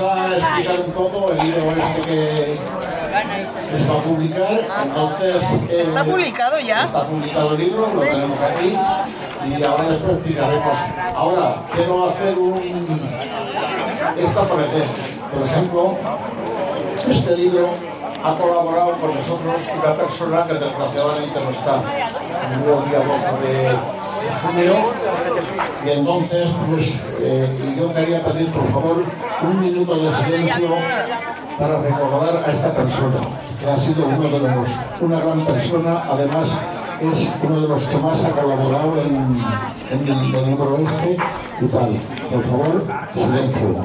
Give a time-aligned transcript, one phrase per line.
[0.00, 2.58] vamos a explicar un poco el libro este que,
[3.76, 4.60] se va a publicar.
[4.84, 6.84] Entonces, eh, ¿Está publicado ya?
[6.84, 8.76] Está publicado el libro, lo tenemos aquí
[9.48, 10.78] y ahora después explicaremos.
[11.14, 13.00] Ahora, quiero hacer un...
[14.16, 14.42] Esta.
[14.42, 15.96] Por ejemplo,
[17.08, 17.68] este libro
[18.24, 21.82] ha colaborado con nosotros una persona que desgraciadamente no está.
[22.88, 23.97] Día 12 de
[24.42, 24.74] junio
[25.84, 29.04] y entonces pues eh, yo quería pedir por favor
[29.42, 30.68] un minuto de silencio
[31.58, 33.20] para recordar a esta persona
[33.60, 34.68] que ha sido uno de los
[35.00, 36.56] una gran persona además
[37.00, 39.40] es uno de los que más ha colaborado en,
[39.90, 41.16] en el, este
[41.60, 42.00] y tal.
[42.30, 43.84] Por favor silencio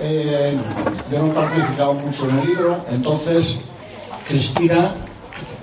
[0.00, 0.56] Eh,
[1.10, 3.60] yo no he participado mucho en el libro, entonces
[4.26, 4.94] Cristina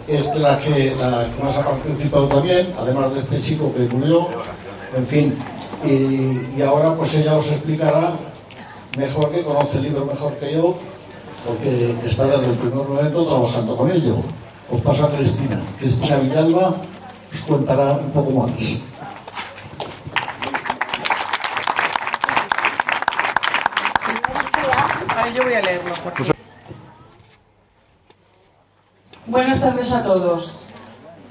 [0.07, 4.27] es la que, la que más ha participado también, además de este chico que murió,
[4.95, 5.37] en fin.
[5.83, 8.17] Y, y ahora pues ella os explicará
[8.97, 10.75] mejor que conoce el libro mejor que yo,
[11.45, 14.15] porque está desde el primer momento trabajando con ello.
[14.71, 15.59] Os paso a Cristina.
[15.79, 16.75] Cristina Villalba
[17.33, 18.51] os contará un poco más.
[25.25, 25.95] Yo voy a leerlo.
[26.03, 26.31] porque-
[29.25, 30.53] Buenas tardes a todos.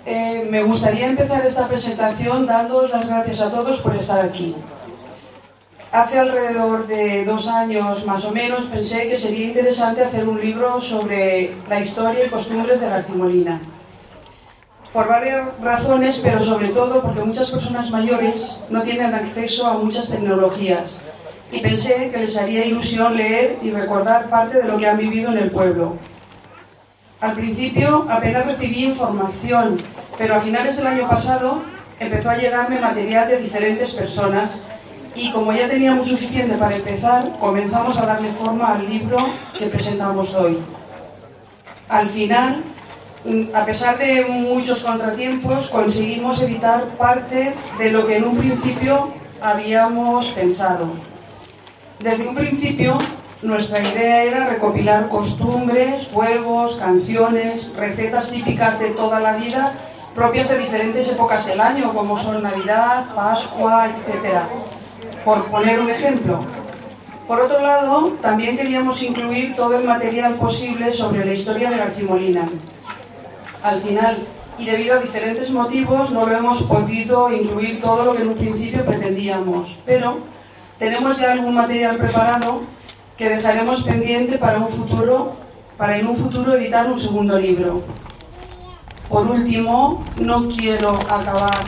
[0.04, 4.54] Eh, me gustaría empezar esta presentación dándoos las gracias a todos por estar aquí.
[5.92, 10.80] Hace alrededor de dos años más o menos pensé que sería interesante hacer un libro
[10.80, 13.60] sobre la historia y costumbres de Garcimolina.
[14.92, 20.08] Por varias razones, pero sobre todo porque muchas personas mayores no tienen acceso a muchas
[20.10, 20.98] tecnologías
[21.52, 25.30] y pensé que les haría ilusión leer y recordar parte de lo que han vivido
[25.32, 25.96] en el pueblo.
[27.20, 29.80] Al principio apenas recibí información,
[30.18, 31.62] pero a finales del año pasado
[31.98, 34.50] empezó a llegarme material de diferentes personas
[35.14, 39.16] y como ya teníamos suficiente para empezar, comenzamos a darle forma al libro
[39.58, 40.58] que presentamos hoy.
[41.88, 42.62] Al final,
[43.24, 49.14] mm, a pesar de muchos contratiempos, conseguimos editar parte de lo que en un principio
[49.40, 50.90] habíamos pensado.
[51.98, 52.98] Desde un principio,
[53.40, 59.72] nuestra idea era recopilar costumbres, juegos, canciones, recetas típicas de toda la vida,
[60.14, 64.40] propias de diferentes épocas del año, como son Navidad, Pascua, etc.
[65.24, 66.40] Por poner un ejemplo.
[67.26, 72.50] Por otro lado, también queríamos incluir todo el material posible sobre la historia de Garcimolina.
[73.62, 74.18] Al final,
[74.58, 78.36] y debido a diferentes motivos, no lo hemos podido incluir todo lo que en un
[78.36, 80.35] principio pretendíamos, pero
[80.78, 82.62] tenemos ya algún material preparado
[83.16, 85.36] que dejaremos pendiente para un futuro,
[85.76, 87.82] para en un futuro editar un segundo libro.
[89.08, 91.64] Por último, no quiero acabar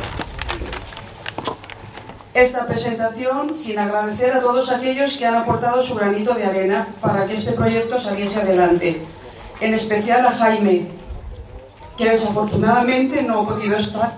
[2.35, 7.27] esta presentación sin agradecer a todos aquellos que han aportado su granito de arena para
[7.27, 9.03] que este proyecto saliese adelante.
[9.61, 10.87] En especial a Jaime,
[11.97, 14.15] que desafortunadamente no ha podido estar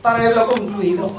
[0.00, 1.10] para verlo concluido.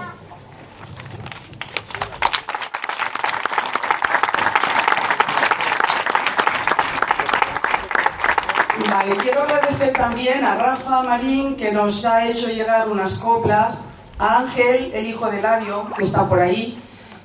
[9.04, 13.76] Vale, quiero agradecer también a Rafa Marín que nos ha hecho llegar unas coplas,
[14.18, 16.82] a Ángel, el hijo de Ladio, que está por ahí,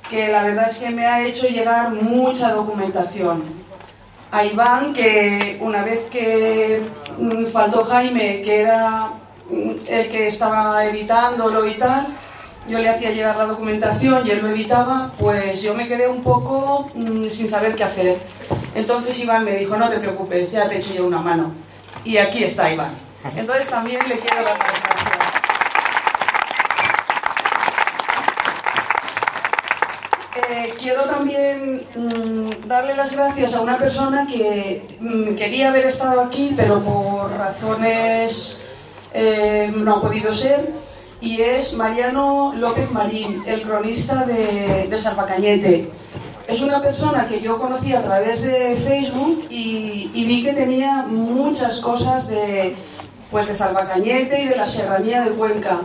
[0.09, 3.45] que la verdad es que me ha hecho llegar mucha documentación.
[4.29, 6.85] A Iván, que una vez que
[7.17, 9.11] mm, faltó Jaime, que era
[9.49, 12.07] mm, el que estaba editándolo y tal,
[12.67, 16.23] yo le hacía llegar la documentación y él lo editaba, pues yo me quedé un
[16.23, 18.17] poco mm, sin saber qué hacer.
[18.75, 21.68] Entonces Iván me dijo, no te preocupes, ya te echo yo una mano.
[22.09, 22.89] Y aquí está Iván.
[23.35, 25.19] Entonces también le quiero dar las gracias.
[30.49, 36.21] Eh, quiero también mm, darle las gracias a una persona que mm, quería haber estado
[36.21, 38.65] aquí, pero por razones
[39.13, 40.67] eh, no ha podido ser,
[41.21, 45.91] y es Mariano López Marín, el cronista de, de Salvacañete.
[46.49, 51.79] Es una persona que yo conocí a través de Facebook y, vi que tenía muchas
[51.79, 52.75] cosas de,
[53.29, 55.81] pues de Salvacañete y de la serranía de Cuenca.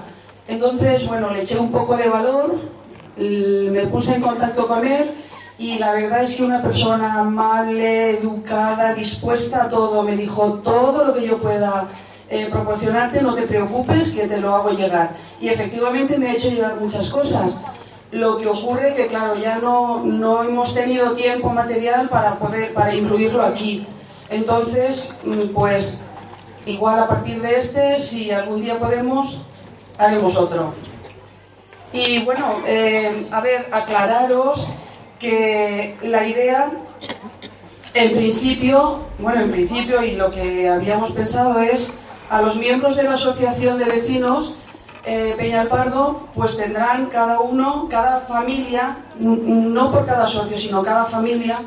[0.49, 2.56] Entonces, bueno, le eché un poco de valor,
[3.19, 5.14] me puse en contacto con él
[5.58, 11.05] y la verdad es que una persona amable, educada, dispuesta a todo, me dijo todo
[11.05, 11.88] lo que yo pueda
[12.31, 15.11] eh, proporcionarte, no te preocupes, que te lo hago llegar.
[15.43, 17.52] Y efectivamente me ha hecho llegar muchas cosas.
[18.14, 22.94] Lo que ocurre que, claro, ya no, no hemos tenido tiempo material para poder, para
[22.94, 23.88] incluirlo aquí.
[24.31, 26.00] Entonces, mm, pues,
[26.64, 29.40] igual a partir de este, si algún día podemos,
[29.99, 30.75] haremos otro.
[31.93, 34.69] Y bueno, eh, a ver, aclararos
[35.19, 36.70] que la idea,
[37.94, 41.90] en principio, bueno, en principio y lo que habíamos pensado es
[42.31, 44.55] a los miembros de la asociación de vecinos
[45.06, 51.60] eh, Peñalpardo, pues tendrán cada uno, cada familia, no por cada socio, sino cada familia,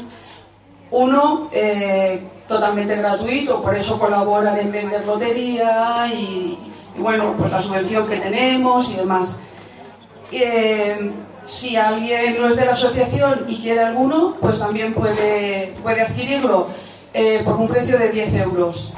[0.91, 6.57] uno eh, totalmente gratuito, por eso colaboran en vender lotería y,
[6.97, 9.37] bueno, pues la subvención que tenemos y demás.
[10.31, 11.11] Eh,
[11.45, 16.67] si alguien no es de la asociación y quiere alguno, pues también puede, puede adquirirlo
[17.13, 18.93] eh, por un precio de 10 euros.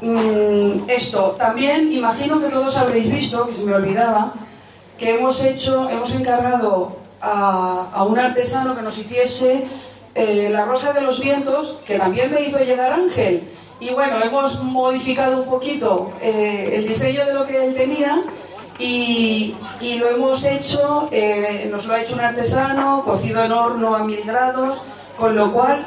[0.00, 4.34] Mm, esto, también imagino que todos habréis visto, que se me olvidaba,
[4.98, 9.66] que hemos hecho, hemos encargado a, un artesano que nos hiciese
[10.14, 13.48] eh, la rosa de los vientos, que también me hizo llegar Ángel.
[13.80, 18.22] Y bueno, hemos modificado un poquito eh, el diseño de lo que él tenía
[18.78, 19.54] y,
[19.98, 24.22] lo hemos hecho, eh, nos lo ha hecho un artesano, cocido en horno a mil
[24.24, 24.82] grados,
[25.16, 25.84] con lo cual,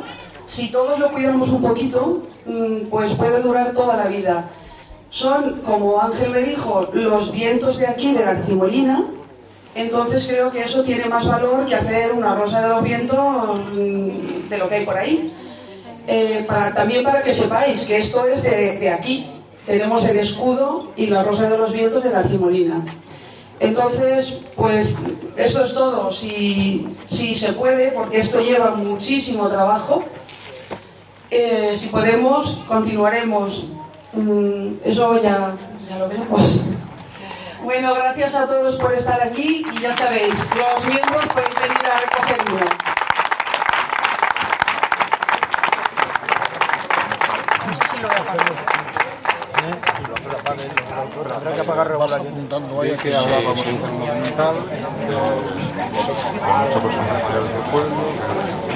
[0.47, 4.49] si todos lo cuidamos un poquito, mm, pues puede durar toda la vida.
[5.09, 9.05] Son, como Ángel me dijo, los vientos de aquí de Garcimolina,
[9.75, 13.19] entonces creo que eso tiene más valor que hacer una rosa de los vientos
[13.73, 15.31] mm, de lo que hay por ahí.
[16.07, 19.27] Eh, para, también para que sepáis que esto es de, de aquí,
[19.65, 22.83] tenemos el escudo y la rosa de los vientos de la Cimolina.
[23.59, 24.97] Entonces, pues
[25.35, 30.03] eso es todo, si, se puede, porque esto lleva muchísimo trabajo.
[31.29, 33.65] Eh, si podemos, continuaremos.
[34.13, 35.55] Mm, eso ya,
[35.89, 36.63] ya lo veremos.
[37.63, 41.99] Bueno, gracias a todos por estar aquí y ya sabéis, los miembros podéis venir a
[41.99, 42.65] recoger uno.
[51.27, 52.29] Tendrá que apagar regularmente.
[52.29, 54.55] apuntando ahí que ahora vamos a informar mental.
[56.63, 58.67] Mucha persona del pueblo.